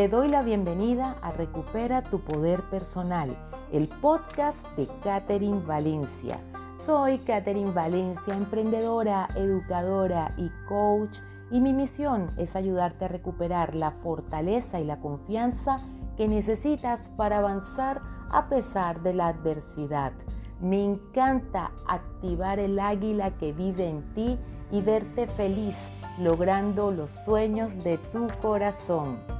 [0.00, 3.36] Te doy la bienvenida a Recupera tu Poder Personal,
[3.70, 6.40] el podcast de Catherine Valencia.
[6.78, 11.18] Soy Catherine Valencia, emprendedora, educadora y coach,
[11.50, 15.76] y mi misión es ayudarte a recuperar la fortaleza y la confianza
[16.16, 20.14] que necesitas para avanzar a pesar de la adversidad.
[20.62, 24.38] Me encanta activar el águila que vive en ti
[24.70, 25.76] y verte feliz
[26.18, 29.39] logrando los sueños de tu corazón.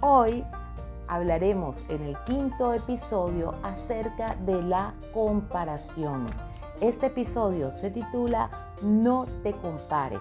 [0.00, 0.44] Hoy
[1.08, 6.26] hablaremos en el quinto episodio acerca de la comparación.
[6.80, 8.48] Este episodio se titula
[8.80, 10.20] No te compares.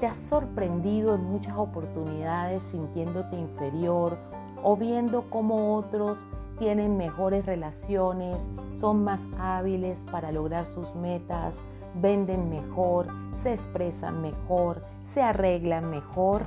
[0.00, 4.16] ¿Te has sorprendido en muchas oportunidades sintiéndote inferior
[4.62, 6.16] o viendo cómo otros
[6.58, 8.40] tienen mejores relaciones,
[8.74, 11.62] son más hábiles para lograr sus metas,
[12.00, 13.08] venden mejor,
[13.42, 14.82] se expresan mejor,
[15.12, 16.46] se arreglan mejor?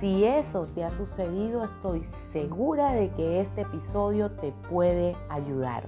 [0.00, 5.84] Si eso te ha sucedido, estoy segura de que este episodio te puede ayudar.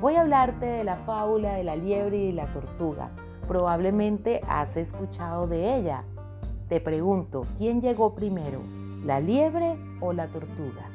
[0.00, 3.10] Voy a hablarte de la fábula de la liebre y la tortuga.
[3.46, 6.02] Probablemente has escuchado de ella.
[6.68, 8.58] Te pregunto, ¿quién llegó primero,
[9.04, 10.90] la liebre o la tortuga?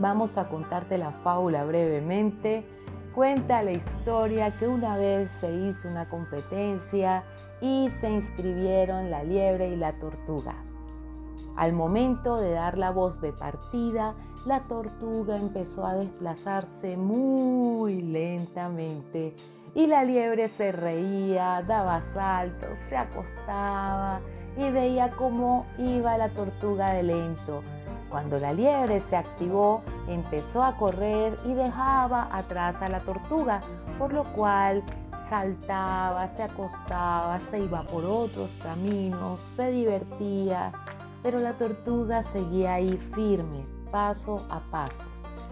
[0.00, 2.66] Vamos a contarte la fábula brevemente.
[3.14, 7.22] Cuenta la historia que una vez se hizo una competencia
[7.60, 10.56] y se inscribieron la liebre y la tortuga.
[11.58, 14.14] Al momento de dar la voz de partida,
[14.46, 19.34] la tortuga empezó a desplazarse muy lentamente
[19.74, 24.20] y la liebre se reía, daba saltos, se acostaba
[24.56, 27.62] y veía cómo iba la tortuga de lento.
[28.08, 33.62] Cuando la liebre se activó, empezó a correr y dejaba atrás a la tortuga,
[33.98, 34.84] por lo cual
[35.28, 40.72] saltaba, se acostaba, se iba por otros caminos, se divertía
[41.22, 45.08] pero la tortuga seguía ahí firme, paso a paso.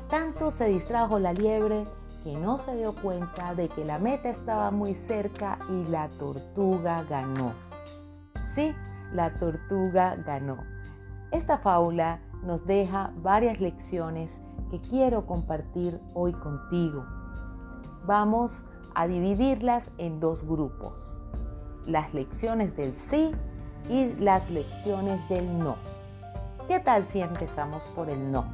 [0.08, 1.86] Tanto se distrajo la liebre
[2.22, 7.04] que no se dio cuenta de que la meta estaba muy cerca y la tortuga
[7.04, 7.52] ganó.
[8.54, 8.74] Sí,
[9.12, 10.58] la tortuga ganó.
[11.30, 14.32] Esta fábula nos deja varias lecciones
[14.70, 17.04] que quiero compartir hoy contigo.
[18.06, 18.64] Vamos
[18.94, 21.18] a dividirlas en dos grupos.
[21.84, 23.32] Las lecciones del sí
[23.88, 25.76] y las lecciones del no.
[26.68, 28.44] ¿Qué tal si empezamos por el no?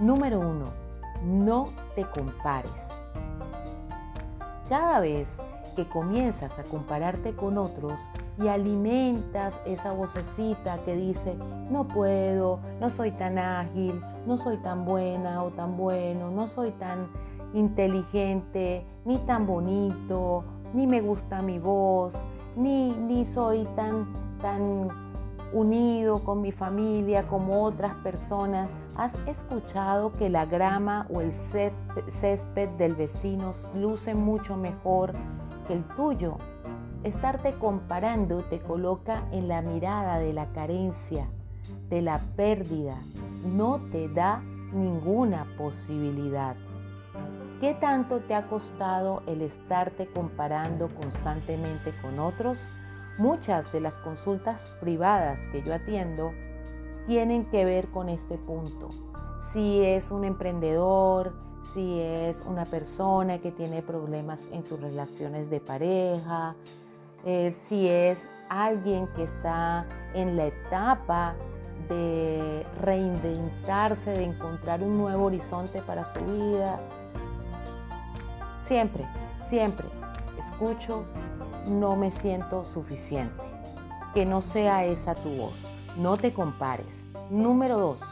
[0.00, 0.66] Número uno,
[1.24, 2.72] no te compares.
[4.68, 5.28] Cada vez
[5.76, 8.00] que comienzas a compararte con otros
[8.42, 11.36] y alimentas esa vocecita que dice,
[11.70, 16.72] no puedo, no soy tan ágil, no soy tan buena o tan bueno, no soy
[16.72, 17.08] tan
[17.54, 20.44] inteligente, ni tan bonito,
[20.74, 22.24] ni me gusta mi voz,
[22.56, 24.88] ni, ni soy tan tan
[25.52, 32.68] unido con mi familia como otras personas, has escuchado que la grama o el césped
[32.78, 35.12] del vecino luce mucho mejor
[35.66, 36.36] que el tuyo.
[37.04, 41.28] Estarte comparando te coloca en la mirada de la carencia,
[41.88, 42.96] de la pérdida.
[43.44, 44.42] No te da
[44.72, 46.56] ninguna posibilidad.
[47.60, 52.68] ¿Qué tanto te ha costado el estarte comparando constantemente con otros?
[53.18, 56.32] Muchas de las consultas privadas que yo atiendo
[57.06, 58.88] tienen que ver con este punto.
[59.52, 61.32] Si es un emprendedor,
[61.72, 66.54] si es una persona que tiene problemas en sus relaciones de pareja,
[67.24, 71.34] eh, si es alguien que está en la etapa
[71.88, 76.80] de reinventarse, de encontrar un nuevo horizonte para su vida.
[78.58, 79.06] Siempre,
[79.48, 79.86] siempre
[80.38, 81.04] escucho
[81.66, 83.42] no me siento suficiente.
[84.14, 85.70] Que no sea esa tu voz.
[85.96, 87.02] No te compares.
[87.30, 88.02] Número dos,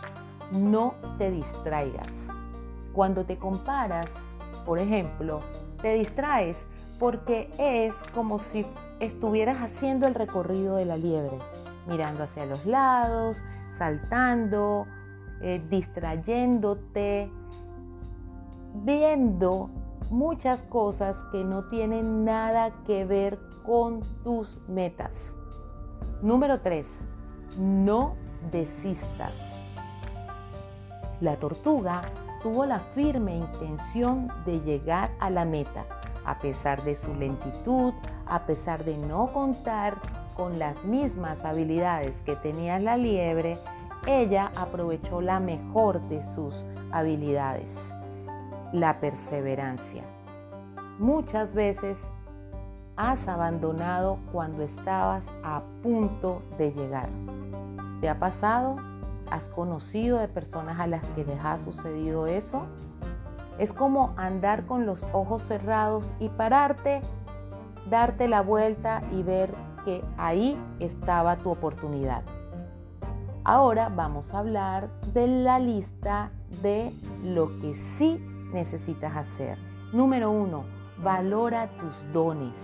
[0.52, 2.10] no te distraigas.
[2.92, 4.06] Cuando te comparas,
[4.64, 5.40] por ejemplo,
[5.82, 6.64] te distraes
[6.98, 8.66] porque es como si
[9.00, 11.38] estuvieras haciendo el recorrido de la liebre,
[11.86, 13.42] mirando hacia los lados,
[13.72, 14.86] saltando,
[15.40, 17.30] eh, distrayéndote,
[18.84, 19.70] viendo
[20.10, 25.32] muchas cosas que no tienen nada que ver con tus metas.
[26.22, 26.88] Número 3.
[27.58, 28.14] No
[28.50, 29.32] desistas.
[31.20, 32.02] La tortuga
[32.42, 35.86] tuvo la firme intención de llegar a la meta,
[36.24, 37.94] a pesar de su lentitud,
[38.26, 39.96] a pesar de no contar
[40.34, 43.58] con las mismas habilidades que tenía la liebre,
[44.06, 47.93] ella aprovechó la mejor de sus habilidades
[48.72, 50.04] la perseverancia.
[50.98, 52.10] Muchas veces
[52.96, 57.08] has abandonado cuando estabas a punto de llegar.
[58.00, 58.76] ¿Te ha pasado?
[59.30, 62.66] ¿Has conocido de personas a las que les ha sucedido eso?
[63.58, 67.02] Es como andar con los ojos cerrados y pararte,
[67.88, 72.22] darte la vuelta y ver que ahí estaba tu oportunidad.
[73.44, 76.30] Ahora vamos a hablar de la lista
[76.62, 79.58] de lo que sí necesitas hacer.
[79.92, 80.64] Número uno,
[81.02, 82.56] valora tus dones.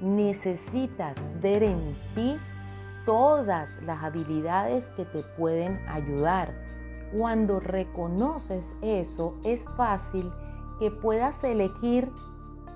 [0.00, 2.38] Necesitas ver en ti
[3.04, 6.54] todas las habilidades que te pueden ayudar.
[7.16, 10.32] Cuando reconoces eso, es fácil
[10.78, 12.10] que puedas elegir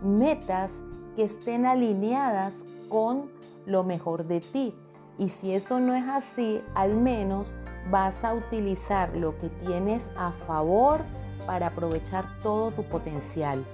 [0.02, 0.70] metas
[1.16, 2.54] que estén alineadas
[2.88, 3.30] con
[3.66, 4.74] lo mejor de ti.
[5.18, 7.54] Y si eso no es así, al menos
[7.90, 11.02] vas a utilizar lo que tienes a favor
[11.46, 13.64] para aprovechar todo tu potencial.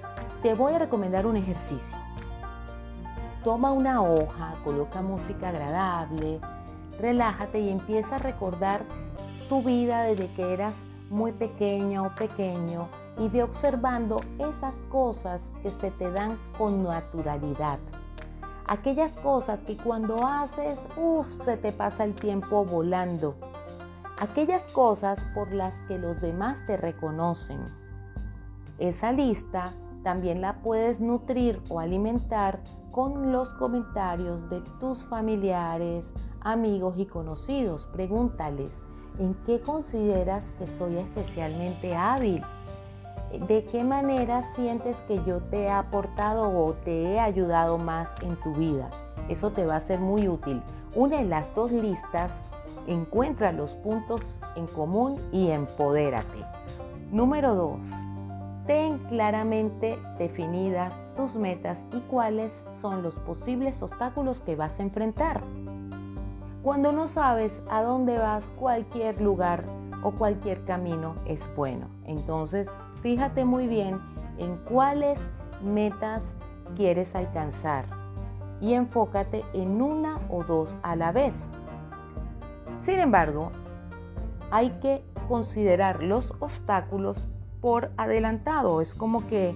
[0.43, 1.97] Te voy a recomendar un ejercicio.
[3.45, 6.41] Toma una hoja, coloca música agradable,
[7.01, 8.85] relájate y empieza a recordar
[9.49, 10.77] tu vida desde que eras
[11.11, 12.89] muy pequeña o pequeño
[13.19, 17.79] y ve observando esas cosas que se te dan con naturalidad.
[18.67, 23.35] Aquellas cosas que cuando haces, uff, se te pasa el tiempo volando.
[24.21, 27.67] Aquellas cosas por las que los demás te reconocen.
[28.79, 32.61] Esa lista también la puedes nutrir o alimentar
[32.91, 37.85] con los comentarios de tus familiares, amigos y conocidos.
[37.87, 38.73] Pregúntales,
[39.21, 42.43] ¿en qué consideras que soy especialmente hábil?
[43.47, 48.35] ¿De qué manera sientes que yo te he aportado o te he ayudado más en
[48.41, 48.91] tu vida?
[49.29, 50.61] Eso te va a ser muy útil.
[50.95, 52.33] Une las dos listas,
[52.89, 56.45] encuentra los puntos en común y empodérate.
[57.11, 57.91] Número 2.
[58.67, 65.43] Ten claramente definidas tus metas y cuáles son los posibles obstáculos que vas a enfrentar.
[66.63, 69.65] Cuando no sabes a dónde vas, cualquier lugar
[70.03, 71.87] o cualquier camino es bueno.
[72.05, 74.01] Entonces, fíjate muy bien
[74.39, 75.19] en cuáles
[75.63, 76.23] metas
[76.77, 77.87] quieres alcanzar
[78.61, 81.35] y enfócate en una o dos a la vez.
[82.83, 83.53] Sin embargo,
[84.51, 87.19] hay que considerar los obstáculos
[87.61, 88.81] por adelantado.
[88.81, 89.55] Es como que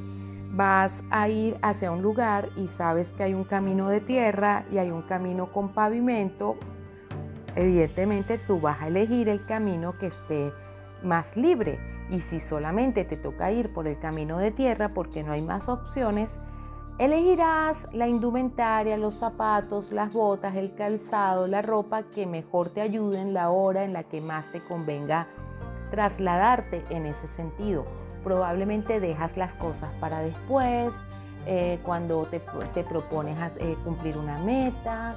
[0.51, 4.79] vas a ir hacia un lugar y sabes que hay un camino de tierra y
[4.79, 6.57] hay un camino con pavimento.
[7.57, 10.53] Evidentemente tú vas a elegir el camino que esté
[11.03, 11.79] más libre
[12.11, 15.69] y si solamente te toca ir por el camino de tierra porque no hay más
[15.69, 16.39] opciones,
[17.05, 23.35] elegirás la indumentaria, los zapatos, las botas, el calzado, la ropa que mejor te ayuden
[23.35, 25.27] la hora en la que más te convenga
[25.91, 27.85] trasladarte en ese sentido.
[28.23, 30.95] Probablemente dejas las cosas para después,
[31.47, 32.39] eh, cuando te,
[32.85, 35.17] propones eh, cumplir una meta,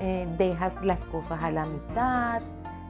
[0.00, 2.42] eh, dejas las cosas a la mitad,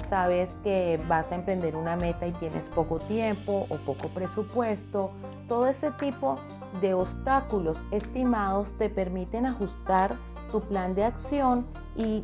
[0.09, 5.11] sabes que vas a emprender una meta y tienes poco tiempo o poco presupuesto.
[5.47, 6.60] Todo ese tipo de
[6.95, 10.17] obstáculos estimados te permiten ajustar
[10.51, 12.23] tu plan de acción y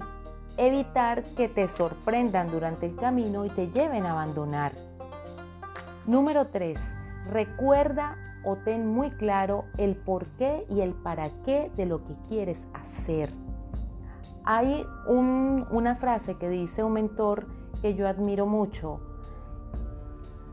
[0.57, 4.73] evitar que te sorprendan durante el camino y te lleven a abandonar
[6.07, 6.79] Número 3.
[7.33, 12.15] Recuerda o ten muy claro el por qué y el para qué de lo que
[12.29, 13.33] quieres hacer.
[14.45, 17.49] Hay una frase que dice un mentor
[17.83, 19.01] que yo admiro mucho,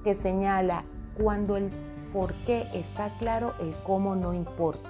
[0.03, 0.85] que señala,
[1.21, 1.69] cuando el
[2.13, 4.89] por qué está claro, el cómo no importa.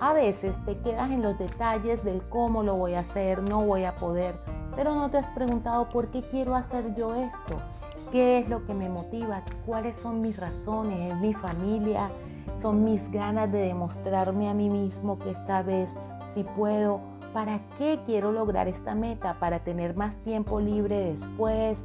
[0.00, 3.84] A veces te quedas en los detalles del cómo lo voy a hacer, no voy
[3.84, 4.36] a poder,
[4.76, 7.56] pero no te has preguntado por qué quiero hacer yo esto
[8.10, 12.10] qué es lo que me motiva, cuáles son mis razones, es mi familia,
[12.56, 15.94] son mis ganas de demostrarme a mí mismo que esta vez
[16.34, 17.00] sí puedo.
[17.32, 19.38] ¿Para qué quiero lograr esta meta?
[19.38, 21.82] Para tener más tiempo libre después,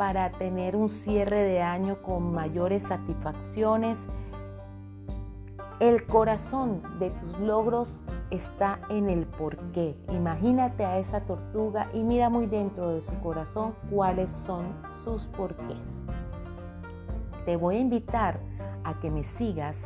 [0.00, 3.98] para tener un cierre de año con mayores satisfacciones.
[5.78, 9.94] El corazón de tus logros está en el porqué.
[10.10, 14.68] Imagínate a esa tortuga y mira muy dentro de su corazón cuáles son
[15.04, 15.98] sus porqués.
[17.44, 18.40] Te voy a invitar
[18.84, 19.76] a que me sigas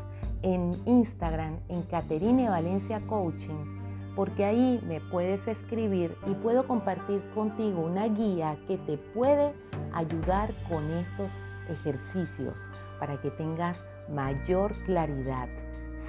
[0.42, 3.82] en Instagram en Caterine Valencia Coaching
[4.14, 9.52] porque ahí me puedes escribir y puedo compartir contigo una guía que te puede
[9.94, 11.32] ayudar con estos
[11.68, 15.48] ejercicios para que tengas mayor claridad.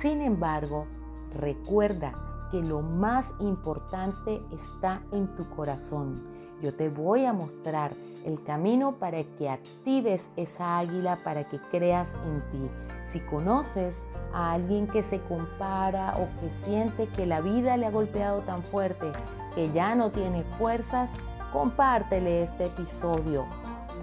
[0.02, 0.88] Sin embargo,
[1.34, 2.14] recuerda
[2.52, 6.24] que lo más importante está en tu corazón.
[6.62, 7.94] Yo te voy a mostrar
[8.26, 12.70] el camino para que actives esa águila, para que creas en ti.
[13.12, 14.00] Si conoces
[14.34, 18.64] a alguien que se compara o que siente que la vida le ha golpeado tan
[18.64, 19.12] fuerte
[19.54, 21.10] que ya no tiene fuerzas,
[21.54, 23.46] compártele este episodio.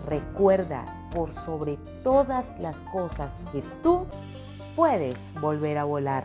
[0.07, 4.07] Recuerda por sobre todas las cosas que tú
[4.75, 6.25] puedes volver a volar.